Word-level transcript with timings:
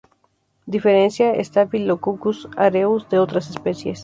Diferencia 0.65 1.35
Staphylococcus 1.35 2.49
aureus 2.57 3.07
de 3.07 3.19
otras 3.19 3.51
especies. 3.51 3.99